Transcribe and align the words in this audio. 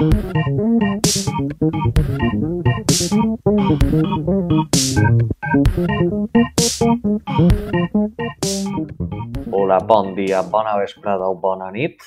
Hola, 0.00 0.08
bon 9.84 10.14
dia, 10.16 10.40
bona 10.40 10.78
vesprada 10.78 11.28
o 11.28 11.34
bona 11.36 11.68
nit, 11.70 12.00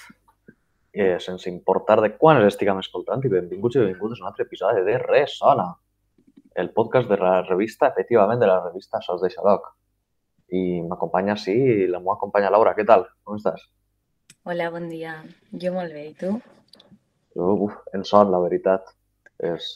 eh, 0.91 1.20
sense 1.20 1.45
importar 1.52 2.02
de 2.02 2.17
quan 2.17 2.41
els 2.41 2.48
estiguem 2.55 2.81
escoltant 2.81 3.21
i 3.21 3.29
benvinguts 3.29 3.75
i 3.77 3.84
benvingudes 3.84 4.17
a 4.17 4.25
un 4.25 4.30
altre 4.31 4.48
episodi 4.48 4.81
de 4.81 4.98
Resona, 4.98 5.67
el 6.55 6.71
podcast 6.73 7.07
de 7.13 7.17
la 7.21 7.44
revista, 7.44 7.91
efectivament, 7.94 8.39
de 8.41 8.49
la 8.49 8.57
revista 8.66 9.02
Sos 9.05 9.21
de 9.21 9.30
Xadoc. 9.30 9.70
I 10.49 10.81
m'acompanya, 10.81 11.38
sí, 11.38 11.85
la 11.85 12.02
meva 12.02 12.17
companya 12.17 12.49
Laura. 12.49 12.73
Què 12.73 12.89
tal? 12.89 13.05
Com 13.21 13.38
estàs? 13.38 13.70
Hola, 14.49 14.73
bon 14.73 14.89
dia. 14.89 15.21
Jo 15.53 15.77
molt 15.77 15.94
bé, 15.94 16.09
i 16.09 16.17
tu? 16.17 16.41
Jo, 17.35 17.53
uf, 17.67 17.73
en 17.93 18.03
son, 18.05 18.31
la 18.31 18.39
veritat. 18.43 18.87
És... 19.39 19.71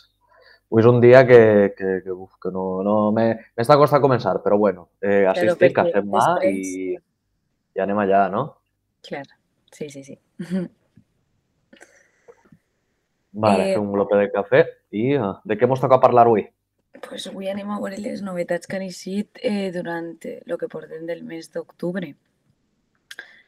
Avui 0.68 0.82
és 0.84 0.88
un 0.90 0.98
dia 1.00 1.22
que, 1.26 1.74
que, 1.78 2.02
que, 2.04 2.12
uf, 2.12 2.34
que 2.44 2.50
no, 2.52 2.84
no 2.84 2.96
m'està 3.16 3.78
costant 3.80 4.02
començar, 4.04 4.34
però 4.44 4.58
bueno, 4.60 4.90
eh, 5.00 5.24
assistir, 5.32 5.70
perquè 5.72 5.94
cafè 5.94 6.02
en 6.04 6.10
mà 6.12 6.26
després- 6.42 6.74
i, 6.76 6.98
i 7.78 7.80
anem 7.86 8.02
allà, 8.04 8.26
no? 8.34 8.42
Clar, 9.08 9.24
sí, 9.72 9.88
sí, 9.90 10.04
sí. 10.04 10.18
Vale, 13.32 13.64
Eh, 13.70 13.74
fer 13.76 13.80
un 13.80 13.92
glope 13.94 14.18
de 14.18 14.28
cafè 14.34 14.62
i 14.98 15.14
eh, 15.16 15.34
de 15.46 15.56
què 15.58 15.68
mos 15.70 15.80
toca 15.84 16.00
parlar 16.04 16.26
avui? 16.28 16.48
pues 17.08 17.28
avui 17.30 17.46
anem 17.48 17.70
a 17.70 17.76
veure 17.78 18.00
les 18.02 18.24
novetats 18.26 18.66
que 18.66 18.76
han 18.76 18.82
eixit 18.82 19.38
eh, 19.46 19.70
durant 19.72 20.08
el 20.26 20.56
que 20.58 20.68
portem 20.68 21.04
del 21.06 21.20
mes 21.24 21.52
d'octubre. 21.54 22.10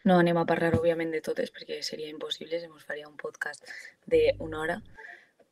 No 0.07 0.19
anem 0.19 0.37
a 0.39 0.45
parlar, 0.47 0.71
òbviament, 0.77 1.11
de 1.11 1.21
totes 1.25 1.51
perquè 1.51 1.81
seria 1.83 2.09
impossible, 2.11 2.59
se 2.59 2.69
faria 2.85 3.09
un 3.09 3.17
podcast 3.19 3.67
d'una 4.07 4.61
hora, 4.61 4.77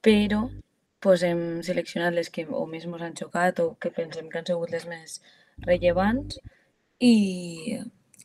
però 0.01 0.45
pues, 1.03 1.23
hem 1.23 1.61
seleccionat 1.63 2.15
les 2.15 2.31
que 2.33 2.47
o 2.47 2.65
més 2.69 2.87
ens 2.87 3.03
han 3.03 3.17
xocat 3.19 3.59
o 3.63 3.73
que 3.81 3.91
pensem 3.91 4.29
que 4.29 4.39
han 4.39 4.47
sigut 4.47 4.71
les 4.71 4.87
més 4.87 5.19
rellevants 5.65 6.39
i, 6.99 7.79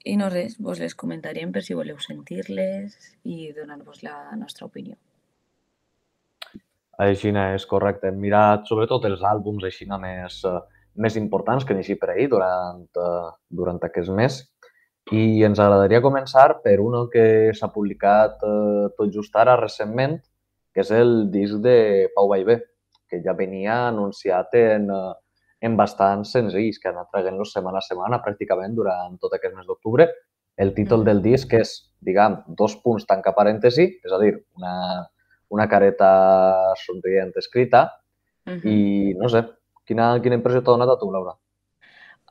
i 0.05 0.17
no 0.17 0.29
res, 0.33 0.59
vos 0.59 0.81
les 0.83 0.95
comentaríem 0.99 1.53
per 1.53 1.63
si 1.67 1.77
voleu 1.79 1.99
sentir-les 2.01 2.97
i 3.25 3.53
donar-vos 3.57 4.03
la 4.07 4.17
nostra 4.39 4.67
opinió. 4.67 4.97
Aixina 7.03 7.53
és 7.57 7.65
correcte. 7.67 8.09
Hem 8.09 8.19
mirat 8.21 8.69
sobretot 8.69 9.05
els 9.09 9.23
àlbums 9.27 9.65
aixina 9.65 9.99
més, 9.99 10.43
eh, 10.49 10.59
més 11.03 11.17
importants 11.17 11.65
que 11.65 11.75
han 11.75 11.81
eixit 11.81 12.01
per 12.01 12.11
ahir 12.13 12.29
durant, 12.35 12.85
eh, 12.97 13.31
durant 13.49 13.81
aquest 13.83 14.13
mes. 14.13 14.43
I 15.11 15.43
ens 15.43 15.59
agradaria 15.59 16.01
començar 16.05 16.61
per 16.63 16.79
un 16.81 16.95
que 17.11 17.51
s'ha 17.59 17.69
publicat 17.75 18.39
eh, 18.47 18.87
tot 18.97 19.11
just 19.13 19.35
ara 19.37 19.57
recentment, 19.59 20.21
que 20.73 20.81
és 20.81 20.91
el 20.95 21.31
disc 21.33 21.59
de 21.65 22.09
Pau 22.15 22.29
Vallvé, 22.31 22.61
que 23.11 23.21
ja 23.25 23.35
venia 23.37 23.89
anunciat 23.89 24.55
en, 24.55 24.87
eh, 24.91 25.13
en 25.67 25.77
bastants 25.77 26.31
senzills, 26.33 26.79
que 26.79 26.89
ha 26.89 26.93
anat 26.95 27.11
traient-los 27.13 27.53
setmana 27.53 27.79
a 27.83 27.87
setmana 27.87 28.23
pràcticament 28.23 28.75
durant 28.79 29.19
tot 29.21 29.35
aquest 29.35 29.55
mes 29.57 29.67
d'octubre. 29.67 30.07
El 30.57 30.73
títol 30.75 31.01
Mhm. 31.01 31.05
del 31.07 31.23
disc 31.23 31.53
és, 31.55 31.91
diguem, 32.01 32.39
dos 32.47 32.77
punts 32.77 33.05
tanca 33.07 33.35
parèntesi, 33.35 33.99
és 34.05 34.13
a 34.13 34.19
dir, 34.19 34.45
una, 34.57 35.09
una 35.51 35.69
careta 35.69 36.75
somrient 36.77 37.33
escrita 37.37 37.91
Mhm. 38.47 38.61
i 38.67 39.15
no 39.15 39.29
sé, 39.29 39.45
quina, 39.85 40.21
quina 40.23 40.37
impressió 40.37 40.63
t'ha 40.63 40.73
donat 40.73 40.89
a 40.89 40.99
tu, 40.99 41.11
Laura? 41.11 41.35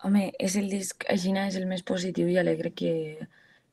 Home, 0.03 0.31
és 0.39 0.55
el 0.57 0.69
disc, 0.71 1.05
Aixina 1.13 1.45
és 1.49 1.57
el 1.59 1.67
més 1.69 1.83
positiu 1.85 2.29
i 2.31 2.37
alegre 2.41 2.71
que, 2.73 2.93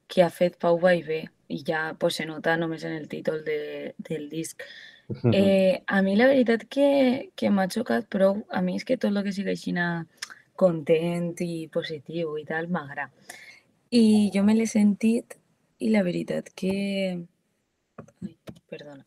que 0.09 0.23
ha 0.25 0.31
fet 0.33 0.59
Pau 0.61 0.79
Vallvé 0.83 1.23
i 1.49 1.63
ja 1.65 1.95
pues, 1.99 2.19
se 2.21 2.27
nota 2.29 2.57
només 2.61 2.85
en 2.85 2.93
el 2.99 3.09
títol 3.09 3.45
de, 3.45 3.95
del 3.99 4.29
disc. 4.29 4.63
Eh, 5.33 5.81
a 5.87 6.03
mi 6.05 6.19
la 6.21 6.27
veritat 6.29 6.67
que, 6.69 7.33
que 7.33 7.49
m'ha 7.49 7.65
xocat 7.73 8.05
prou, 8.13 8.43
a 8.53 8.61
mi 8.61 8.75
és 8.77 8.85
que 8.85 8.99
tot 9.01 9.09
el 9.09 9.23
que 9.25 9.33
sigui 9.33 9.55
Aixina 9.55 9.87
content 10.61 11.31
i 11.41 11.65
positiu 11.73 12.35
i 12.37 12.45
tal 12.45 12.69
m'agrada. 12.69 13.09
I 13.89 14.29
jo 14.35 14.43
me 14.45 14.53
l'he 14.53 14.67
sentit 14.69 15.39
i 15.81 15.89
la 15.95 16.05
veritat 16.05 16.51
que... 16.53 16.75
Ai, 18.21 18.35
perdona. 18.69 19.07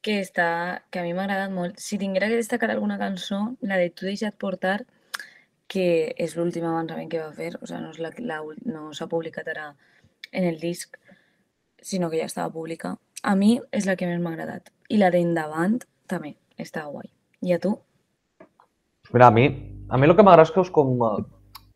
Que, 0.00 0.16
està, 0.22 0.48
que 0.88 1.00
a 1.00 1.04
mi 1.04 1.12
m'ha 1.12 1.26
agradat 1.26 1.52
molt. 1.52 1.76
Si 1.80 2.00
tinguera 2.00 2.30
que 2.32 2.40
destacar 2.40 2.70
alguna 2.72 2.96
cançó, 3.00 3.42
la 3.60 3.76
de 3.80 3.90
Tu 3.90 4.08
deixa't 4.08 4.40
portar, 4.40 4.78
que 5.74 5.86
és 6.24 6.36
l'últim 6.38 6.64
avançament 6.68 7.10
que 7.10 7.22
va 7.22 7.32
fer, 7.34 7.52
o 7.58 7.66
sigui, 7.66 7.82
no 7.82 7.90
és 7.90 8.00
la, 8.02 8.12
la, 8.30 8.40
no 8.70 8.92
s'ha 8.94 9.10
publicat 9.10 9.50
ara 9.52 9.72
en 10.30 10.46
el 10.48 10.60
disc, 10.62 10.96
sinó 11.82 12.08
que 12.10 12.22
ja 12.22 12.30
estava 12.30 12.52
pública. 12.54 12.94
A 13.22 13.34
mi 13.36 13.56
és 13.72 13.86
la 13.88 13.96
que 13.98 14.08
més 14.08 14.22
m'ha 14.22 14.34
agradat. 14.36 14.70
I 14.88 15.00
la 15.00 15.10
d'endavant 15.12 15.78
també 16.10 16.36
està 16.60 16.86
guai. 16.86 17.10
I 17.44 17.56
a 17.56 17.60
tu? 17.60 17.74
Mira, 19.12 19.28
a 19.28 19.34
mi, 19.34 19.48
a 19.90 19.98
mi 19.98 20.08
el 20.08 20.16
que 20.16 20.24
m'agrada 20.24 20.48
és 20.48 20.54
que 20.54 20.62
és 20.64 20.70
com... 20.72 20.94
eh, 21.10 21.24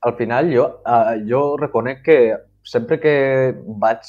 Al 0.06 0.14
final, 0.14 0.47
jo, 0.54 0.64
eh, 0.87 1.16
jo 1.26 1.56
reconec 1.58 2.04
que 2.06 2.19
sempre 2.62 3.00
que 3.03 3.14
vaig 3.82 4.06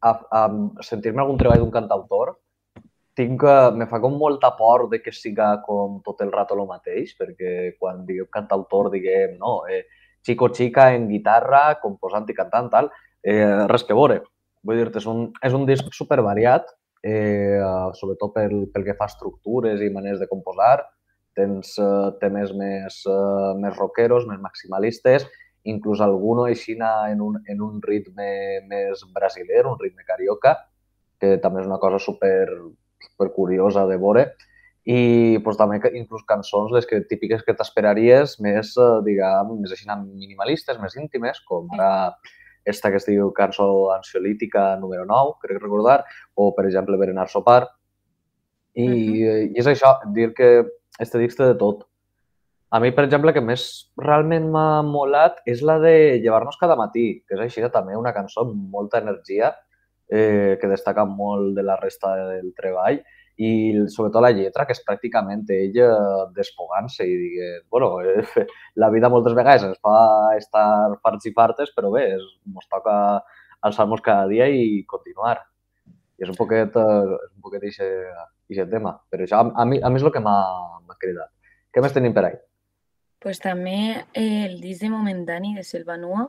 a, 0.00 0.12
a 0.32 0.40
sentir-me 0.86 1.20
algun 1.20 1.36
treball 1.36 1.60
d'un 1.60 1.74
cantautor, 1.74 2.38
tinc, 3.20 3.44
eh, 3.44 3.70
me 3.76 3.86
fa 3.90 4.00
com 4.00 4.16
molta 4.16 4.54
por 4.56 4.88
de 4.90 5.02
que 5.04 5.12
siga 5.12 5.52
com 5.66 6.00
tot 6.06 6.24
el 6.24 6.32
rato 6.32 6.56
el 6.56 6.66
mateix, 6.68 7.14
perquè 7.20 7.76
quan 7.78 8.04
diguem 8.08 8.32
cantautor 8.32 8.90
diguem, 8.96 9.36
no, 9.38 9.60
eh, 9.68 9.84
xico 10.26 10.48
xica 10.48 10.90
en 10.96 11.08
guitarra, 11.08 11.80
composant 11.82 12.28
i 12.28 12.36
cantant, 12.36 12.70
tal, 12.72 12.90
eh, 13.22 13.66
res 13.68 13.84
que 13.84 13.96
veure. 13.96 14.22
Vull 14.64 14.80
dir-te, 14.80 15.00
és 15.00 15.08
un, 15.08 15.28
és 15.42 15.56
un 15.56 15.66
disc 15.68 15.88
super 15.96 16.20
variat, 16.24 16.66
eh, 17.02 17.60
sobretot 17.96 18.34
pel, 18.34 18.56
pel 18.72 18.84
que 18.84 18.96
fa 18.96 19.06
a 19.08 19.12
estructures 19.12 19.80
i 19.80 19.92
maneres 19.92 20.20
de 20.20 20.28
composar, 20.28 20.82
tens 21.36 21.76
eh, 21.78 22.10
temes 22.20 22.52
més, 22.56 23.02
eh, 23.08 23.52
més 23.60 23.76
rockeros, 23.76 24.26
més 24.28 24.40
maximalistes, 24.42 25.28
inclús 25.64 26.00
alguno 26.00 26.46
aixina 26.48 27.10
en 27.12 27.20
un, 27.20 27.38
en 27.48 27.60
un 27.60 27.80
ritme 27.84 28.60
més 28.68 29.04
brasiler, 29.14 29.66
un 29.68 29.78
ritme 29.80 30.04
carioca, 30.08 30.56
que 31.20 31.36
també 31.40 31.60
és 31.60 31.68
una 31.68 31.80
cosa 31.80 32.00
super, 32.00 32.48
super 33.08 33.30
curiosa 33.34 33.86
de 33.88 33.98
veure. 34.00 34.26
I 34.90 35.38
pues, 35.44 35.58
també 35.60 35.78
inclús 35.94 36.24
cançons 36.28 36.72
les 36.72 36.86
que, 36.88 37.02
típiques 37.08 37.42
que 37.44 37.54
t'esperaries 37.56 38.38
més, 38.40 38.72
eh, 38.80 38.92
diguem, 39.06 39.56
més 39.60 39.74
així 39.76 39.88
minimalistes, 39.90 40.80
més 40.80 40.96
íntimes, 40.96 41.42
com 41.48 41.68
ara 41.76 41.90
esta 42.64 42.90
que 42.90 42.98
es 43.00 43.06
diu 43.08 43.30
cançó 43.36 43.92
ansiolítica 43.94 44.76
número 44.80 45.04
9, 45.08 45.36
crec 45.42 45.60
recordar, 45.60 46.04
o 46.34 46.52
per 46.56 46.66
exemple 46.66 46.98
Berenar 47.00 47.28
Sopar. 47.28 47.62
I, 48.74 48.86
I 48.86 49.58
és 49.58 49.66
això, 49.68 49.96
dir 50.14 50.30
que 50.36 50.50
este 51.00 51.18
disc 51.18 51.38
té 51.38 51.48
de 51.48 51.56
tot. 51.60 51.86
A 52.70 52.78
mi, 52.78 52.92
per 52.94 53.02
exemple, 53.04 53.32
que 53.34 53.42
més 53.42 53.64
realment 53.98 54.46
m'ha 54.52 54.82
molat 54.86 55.40
és 55.50 55.62
la 55.66 55.80
de 55.82 56.20
Llevar-nos 56.22 56.58
cada 56.60 56.76
matí, 56.78 57.24
que 57.26 57.34
és 57.34 57.42
així 57.42 57.66
també 57.74 57.98
una 57.98 58.14
cançó 58.14 58.44
amb 58.44 58.54
molta 58.70 59.00
energia, 59.02 59.50
eh, 60.10 60.58
que 60.60 60.68
destaca 60.68 61.04
molt 61.06 61.54
de 61.56 61.64
la 61.66 61.78
resta 61.80 62.12
del 62.32 62.52
treball, 62.56 63.00
i 63.40 63.50
sobretot 63.88 64.20
la 64.20 64.32
lletra, 64.36 64.66
que 64.68 64.74
és 64.76 64.82
pràcticament 64.84 65.46
ell 65.54 65.78
eh, 65.80 65.90
desfogant-se 66.36 67.06
i 67.08 67.14
dient, 67.16 67.62
bueno, 67.72 67.94
eh, 68.04 68.46
la 68.82 68.90
vida 68.92 69.08
moltes 69.08 69.36
vegades 69.38 69.64
ens 69.64 69.78
fa 69.80 70.00
estar 70.36 70.98
farts 71.00 71.30
i 71.30 71.32
fartes, 71.36 71.72
però 71.76 71.92
bé, 71.94 72.04
és, 72.18 72.26
ens 72.50 72.68
toca 72.68 72.96
alçar-nos 73.64 74.02
cada 74.04 74.28
dia 74.28 74.48
i 74.48 74.82
continuar. 74.88 75.38
I 76.20 76.26
és 76.26 76.32
un 76.32 76.36
poquet, 76.36 76.76
eh, 76.76 77.16
és 77.16 77.32
un 77.32 77.46
poquet 77.46 77.64
aquest 77.70 78.70
tema. 78.70 78.98
Però 79.08 79.24
això 79.24 79.40
a, 79.40 79.48
a, 79.62 79.64
mi, 79.64 79.80
a 79.80 79.88
mi 79.88 80.00
és 80.00 80.04
el 80.04 80.12
que 80.12 80.20
m'ha 80.24 80.36
m'ha 80.84 80.98
cridat. 81.00 81.32
Què 81.72 81.80
més 81.80 81.94
tenim 81.96 82.12
per 82.16 82.26
ahí? 82.26 82.36
Pues 83.20 83.40
també 83.40 83.78
eh, 84.12 84.44
el 84.48 84.60
disc 84.60 84.82
de 84.82 84.90
Momentani 84.92 85.54
de 85.56 85.64
Selva 85.64 85.96
Nua, 85.96 86.28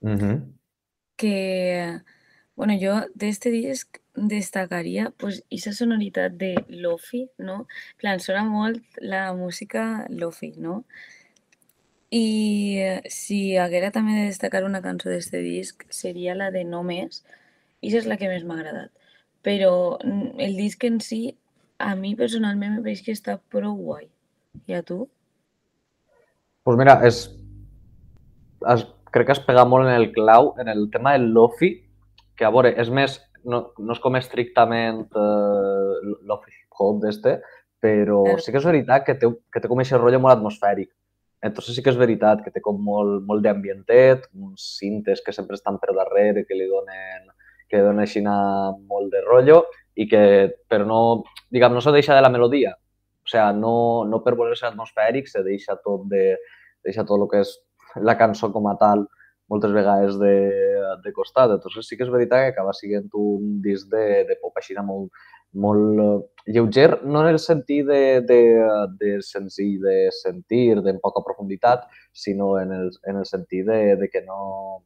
Uh 0.00 0.14
-huh. 0.14 0.34
que, 1.16 2.00
bueno, 2.58 2.74
de 3.14 3.28
este 3.28 3.50
disc 3.50 3.98
destacaria 4.16 5.12
pues, 5.16 5.44
esa 5.48 5.72
sonoritat 5.72 6.32
de 6.32 6.64
lofi, 6.66 7.30
no? 7.38 7.68
Plan, 7.98 8.18
sona 8.18 8.42
molt 8.42 8.82
la 8.98 9.32
música 9.32 10.08
lofi, 10.10 10.50
no? 10.58 10.82
I 12.10 12.78
eh, 12.82 13.02
si 13.14 13.54
haguera 13.56 13.92
també 13.94 14.16
de 14.16 14.26
destacar 14.26 14.64
una 14.66 14.82
cançó 14.82 15.06
d'este 15.06 15.38
disc 15.38 15.86
seria 15.88 16.34
la 16.34 16.50
de 16.50 16.64
Només, 16.66 17.22
i 17.78 17.94
és 17.94 18.10
la 18.10 18.18
que 18.18 18.26
més 18.26 18.42
m'ha 18.42 18.58
agradat. 18.58 18.90
Però 19.46 19.72
mm, 20.02 20.34
el 20.42 20.58
disc 20.58 20.82
en 20.82 20.98
si, 20.98 21.36
a 21.78 21.94
mi 21.94 22.16
personalment 22.18 22.74
me 22.74 22.82
pareix 22.82 23.06
que 23.06 23.14
està 23.14 23.38
prou 23.54 23.78
guai. 23.78 24.08
I 24.66 24.80
a 24.80 24.82
tu? 24.82 25.04
pues 26.66 26.76
mira, 26.76 26.98
és, 27.06 27.28
es, 28.74 28.88
crec 29.14 29.30
que 29.30 29.38
has 29.38 29.46
pegat 29.46 29.70
molt 29.70 29.86
en 29.86 29.94
el 29.94 30.10
clau, 30.10 30.56
en 30.58 30.66
el 30.68 30.90
tema 30.90 31.14
del 31.14 31.30
lofi, 31.32 31.76
que 32.38 32.46
a 32.46 32.52
veure, 32.54 32.72
és 32.80 32.90
més, 32.94 33.18
no, 33.44 33.64
no 33.78 33.96
és 33.96 34.00
com 34.02 34.16
estrictament 34.18 35.04
eh, 35.10 36.14
lofi 36.28 36.54
hop 36.78 37.00
d'este, 37.02 37.38
però 37.82 38.22
sí 38.42 38.52
que 38.52 38.60
és 38.60 38.66
veritat 38.66 39.04
que 39.06 39.16
té, 39.18 39.28
que 39.52 39.62
té 39.62 39.70
com 39.70 39.80
aquest 39.82 39.98
rotllo 39.98 40.20
molt 40.22 40.36
atmosfèric. 40.36 40.90
Entonces 41.42 41.76
sí 41.76 41.82
que 41.82 41.92
és 41.92 41.98
veritat 41.98 42.42
que 42.42 42.50
té 42.54 42.62
com 42.62 42.80
molt, 42.82 43.22
molt 43.26 43.44
d'ambientet, 43.44 44.26
uns 44.34 44.72
cintes 44.78 45.22
que 45.24 45.34
sempre 45.34 45.58
estan 45.58 45.78
per 45.82 45.94
darrere, 45.94 46.44
que 46.46 46.58
li 46.58 46.66
donen, 46.70 47.28
que 47.70 47.82
dona 47.84 48.06
així 48.06 48.22
molt 48.24 49.12
de 49.12 49.22
rotllo 49.26 49.62
i 49.94 50.08
que, 50.10 50.22
però 50.70 50.86
no, 50.86 51.00
diguem, 51.50 51.74
no 51.74 51.82
se 51.84 51.94
deixa 51.94 52.16
de 52.16 52.24
la 52.24 52.32
melodia. 52.32 52.74
O 52.74 53.30
sigui, 53.30 53.60
no, 53.60 53.74
no 54.08 54.22
per 54.24 54.34
voler 54.38 54.56
ser 54.56 54.70
atmosfèric 54.72 55.28
se 55.30 55.44
deixa 55.46 55.76
tot 55.84 56.08
de, 56.10 56.36
deixa 56.86 57.04
tot 57.04 57.20
el 57.20 57.28
que 57.30 57.42
és 57.44 57.54
la 58.02 58.16
cançó 58.18 58.50
com 58.54 58.66
a 58.70 58.76
tal 58.80 59.06
moltes 59.48 59.72
vegades 59.72 60.18
de, 60.20 60.34
de 61.04 61.12
costat. 61.12 61.50
Entonces 61.56 61.86
sí 61.86 61.96
que 61.96 62.06
és 62.06 62.12
veritat 62.12 62.44
que 62.44 62.54
acaba 62.54 62.74
sent 62.76 63.10
un 63.14 63.58
disc 63.62 63.88
de, 63.92 64.24
de 64.28 64.36
pop 64.42 64.56
així 64.56 64.76
molt, 64.80 65.10
molt 65.52 66.00
eh, 66.00 66.52
lleuger, 66.52 67.00
no 67.04 67.22
en 67.22 67.32
el 67.32 67.38
sentit 67.38 67.86
de, 67.86 68.20
de, 68.28 68.40
de 69.00 69.14
senzill 69.22 69.80
de 69.82 69.96
sentir, 70.12 70.80
de 70.82 70.94
poca 71.02 71.22
profunditat, 71.24 71.88
sinó 72.12 72.58
en 72.60 72.72
el, 72.72 72.90
en 73.04 73.16
el 73.16 73.26
sentit 73.26 73.66
de, 73.66 73.96
de 73.96 74.08
que 74.08 74.22
no 74.26 74.84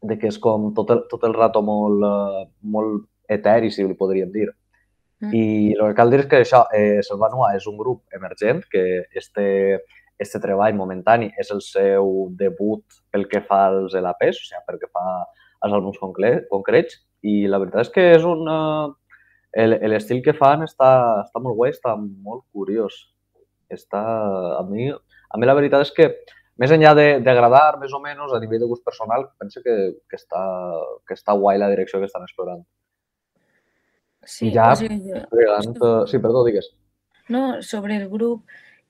de 0.00 0.14
que 0.18 0.30
és 0.30 0.38
com 0.38 0.70
tot 0.74 0.90
el, 0.94 1.04
tot 1.10 1.24
el 1.26 1.34
rato 1.34 1.62
molt, 1.62 2.04
eh, 2.06 2.48
molt 2.62 3.06
eteri, 3.28 3.70
si 3.70 3.84
li 3.84 3.98
podríem 3.98 4.30
dir. 4.32 4.48
Mm. 5.18 5.32
I 5.34 5.44
el 5.74 5.88
que 5.88 5.94
cal 5.98 6.12
dir 6.12 6.20
és 6.22 6.28
que 6.30 6.42
això, 6.44 6.62
eh, 6.74 7.00
Selvanua 7.02 7.54
és 7.58 7.66
un 7.66 7.78
grup 7.78 8.04
emergent 8.14 8.62
que 8.70 8.84
este, 9.10 9.82
este 10.18 10.40
treball 10.42 10.74
momentani 10.74 11.30
és 11.38 11.50
el 11.54 11.60
seu 11.64 12.28
debut 12.38 12.84
pel 13.12 13.26
que 13.30 13.42
fa 13.46 13.66
als 13.70 13.94
LPs, 13.98 14.40
o 14.40 14.48
sigui, 14.48 14.64
pel 14.66 14.80
que 14.82 14.90
fa 14.90 15.04
als 15.64 15.74
àlbums 15.74 15.98
concrets, 16.00 16.98
i 17.22 17.46
la 17.50 17.60
veritat 17.62 17.86
és 17.86 17.92
que 17.94 18.08
és 18.16 18.26
un... 18.26 18.48
L'estil 19.58 20.20
que 20.22 20.34
fan 20.36 20.60
està, 20.66 20.88
està 21.24 21.40
molt 21.40 21.56
guai, 21.56 21.70
està 21.72 21.94
molt 21.96 22.44
curiós. 22.52 22.98
Està, 23.72 24.02
a 24.58 24.60
mi, 24.68 24.90
a 24.92 25.40
mi 25.40 25.48
la 25.48 25.54
veritat 25.56 25.86
és 25.86 25.92
que 25.96 26.08
més 26.60 26.74
enllà 26.74 26.92
d'agradar 27.24 27.78
més 27.80 27.94
o 27.96 28.00
menys 28.02 28.34
a 28.34 28.40
nivell 28.42 28.60
de 28.60 28.68
gust 28.68 28.84
personal, 28.84 29.24
penso 29.40 29.62
que, 29.64 29.74
que, 30.04 30.20
està, 30.20 30.42
que 31.08 31.16
està 31.16 31.34
guai 31.38 31.58
la 31.58 31.70
direcció 31.72 31.98
que 31.98 32.10
estan 32.10 32.26
explorant. 32.28 32.60
Sí, 34.26 34.50
ja, 34.52 34.72
o 34.74 34.78
sigui, 34.78 35.16
pregant, 35.32 35.78
sí, 36.10 36.20
perdó, 36.20 36.44
digues. 36.44 36.68
No, 37.32 37.62
sobre 37.64 37.96
el 37.96 38.08
grup 38.12 38.44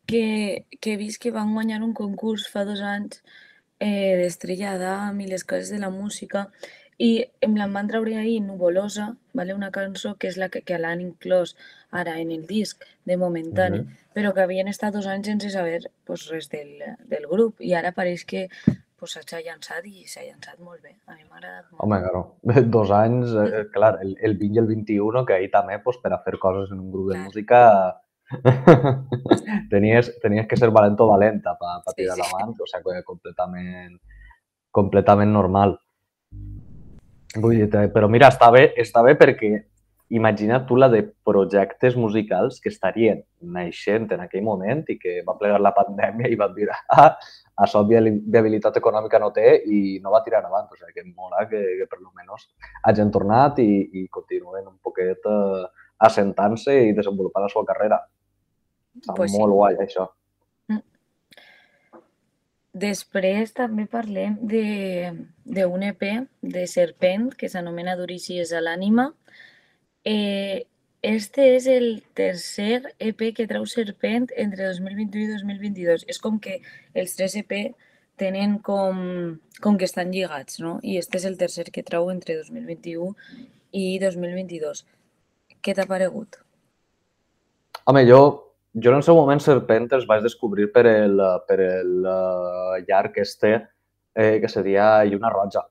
que, 0.09 0.65
que 0.81 0.95
he 0.95 0.97
vist 0.97 1.21
que 1.23 1.31
van 1.31 1.53
guanyar 1.53 1.83
un 1.85 1.93
concurs 1.93 2.49
fa 2.49 2.65
dos 2.65 2.81
anys 2.81 3.21
eh, 3.79 4.17
d'Estrella 4.17 4.79
d'Am 4.81 5.21
i 5.21 5.29
les 5.29 5.45
coses 5.45 5.71
de 5.75 5.81
la 5.83 5.91
música 5.93 6.49
i 6.99 7.11
em 7.45 7.55
la 7.61 7.69
van 7.71 7.87
treure 7.93 8.17
ahir 8.19 8.41
Nuvolosa, 8.43 9.13
vale? 9.37 9.55
una 9.55 9.71
cançó 9.71 10.17
que 10.19 10.33
és 10.33 10.39
la 10.41 10.49
que, 10.51 10.65
que 10.67 10.81
l'han 10.81 11.05
inclòs 11.05 11.55
ara 12.01 12.17
en 12.23 12.33
el 12.35 12.49
disc 12.49 12.89
de 13.07 13.17
Momentani, 13.21 13.83
mm 13.83 13.85
-hmm. 13.85 14.09
però 14.17 14.33
que 14.35 14.43
havien 14.43 14.69
estat 14.69 14.95
dos 14.95 15.07
anys 15.07 15.27
sense 15.27 15.51
saber 15.51 15.93
pues, 16.05 16.27
res 16.33 16.49
del, 16.49 16.73
del 17.13 17.29
grup 17.29 17.61
i 17.61 17.75
ara 17.75 17.93
pareix 17.93 18.25
que 18.25 18.49
pues, 18.97 19.13
s'ha 19.13 19.45
llançat 19.45 19.87
i 19.87 20.09
s'ha 20.09 20.25
llançat 20.25 20.59
molt 20.59 20.83
bé. 20.83 20.97
A 21.07 21.15
mi 21.15 21.23
m'ha 21.29 21.37
agradat 21.37 21.71
molt. 21.71 21.83
Home, 21.85 22.01
claro. 22.01 22.23
Dos 22.77 22.91
anys, 22.91 23.31
eh, 23.31 23.65
clar, 23.71 23.99
el, 24.03 24.17
el 24.21 24.35
20 24.39 24.55
i 24.55 24.59
el 24.59 24.67
21, 24.67 25.25
que 25.27 25.35
ahir 25.35 25.51
també, 25.51 25.79
pues, 25.79 25.99
per 26.03 26.13
a 26.13 26.23
fer 26.25 26.39
coses 26.39 26.73
en 26.73 26.81
un 26.81 26.91
grup 26.91 27.11
clar. 27.11 27.19
de 27.19 27.25
música 27.27 28.03
tenies, 29.73 30.13
tenies 30.23 30.47
que 30.49 30.59
ser 30.61 30.71
valent 30.75 30.99
o 31.01 31.09
valenta 31.09 31.55
per 31.59 31.79
pa 31.85 31.95
tirar 31.97 32.19
sí, 32.19 32.23
sí. 32.23 32.29
avant, 32.29 32.55
o 32.55 32.69
sigui, 32.69 33.03
completament, 33.07 33.97
completament 34.71 35.33
normal. 35.33 35.79
Vull 37.39 37.59
dir, 37.61 37.89
però 37.93 38.09
mira, 38.09 38.31
està 38.33 38.51
bé, 38.53 38.71
està 38.81 39.03
bé 39.05 39.15
perquè 39.21 39.53
imagina 40.09 40.65
tu 40.67 40.77
la 40.77 40.89
de 40.89 41.03
projectes 41.25 41.97
musicals 41.97 42.61
que 42.61 42.71
estarien 42.73 43.21
naixent 43.41 44.09
en 44.15 44.23
aquell 44.25 44.45
moment 44.45 44.81
i 44.89 44.97
que 45.01 45.19
va 45.27 45.37
plegar 45.37 45.61
la 45.61 45.75
pandèmia 45.77 46.31
i 46.33 46.39
van 46.41 46.55
dir 46.57 46.71
ah, 46.73 47.11
això 47.65 47.83
viabilitat 47.85 48.79
econòmica 48.81 49.21
no 49.21 49.31
té 49.37 49.59
i 49.67 49.99
no 50.03 50.13
va 50.15 50.23
tirar 50.25 50.45
avant. 50.45 50.69
O 50.73 50.79
sigui, 50.79 50.95
que 50.95 51.05
mola 51.11 51.45
que, 51.51 51.61
que 51.81 51.89
per 51.91 52.01
almenys 52.01 52.49
hagin 52.89 53.13
tornat 53.13 53.61
i, 53.61 53.69
i 54.01 54.07
continuen 54.09 54.67
un 54.67 54.79
poquet 54.83 55.29
uh, 55.29 55.67
assentant-se 56.09 56.77
i 56.89 56.95
desenvolupant 56.97 57.45
la 57.45 57.53
seva 57.53 57.67
carrera. 57.69 58.01
Està 59.01 59.17
pues 59.17 59.35
molt 59.35 59.53
sí. 59.53 59.57
guai, 59.57 59.81
això. 59.85 60.09
Després 62.79 63.55
també 63.57 63.87
parlem 63.91 64.37
d'un 64.45 65.85
EP 65.89 66.03
de 66.43 66.65
Serpent 66.71 67.31
que 67.35 67.49
s'anomena 67.51 67.97
Duricies 67.99 68.53
a 68.53 68.61
l'ànima. 68.63 69.09
Eh, 70.05 70.67
este 71.03 71.55
és 71.57 71.67
el 71.71 72.03
tercer 72.15 72.95
EP 72.99 73.25
que 73.35 73.49
trau 73.51 73.67
Serpent 73.67 74.29
entre 74.37 74.69
2021 74.69 75.25
i 75.25 75.33
2022. 75.33 76.05
És 76.07 76.21
com 76.23 76.39
que 76.39 76.61
els 76.95 77.17
tres 77.19 77.35
EP 77.41 77.55
tenen 78.19 78.59
com, 78.59 79.39
com 79.63 79.79
que 79.79 79.87
estan 79.89 80.13
lligats, 80.13 80.61
no? 80.61 80.79
I 80.83 80.99
este 80.99 81.19
és 81.19 81.25
el 81.25 81.39
tercer 81.39 81.71
que 81.73 81.87
trau 81.87 82.11
entre 82.13 82.37
2021 82.43 83.15
i 83.73 83.87
2022. 84.03 84.85
Què 85.63 85.75
t'ha 85.75 85.87
paregut? 85.89 86.39
Home, 87.89 88.05
jo 88.07 88.48
jo 88.83 88.91
en 88.91 88.97
el 88.97 89.03
seu 89.07 89.17
moment 89.17 89.41
Serpent 89.43 89.89
els 89.97 90.07
vaig 90.09 90.23
descobrir 90.25 90.69
per 90.75 90.85
el, 90.91 91.21
per 91.49 91.59
el 91.65 92.07
uh, 92.07 92.79
llarg 92.89 93.19
este 93.23 93.53
eh, 94.15 94.39
que 94.41 94.49
seria 94.49 95.05
Lluna 95.05 95.31
Roja. 95.33 95.65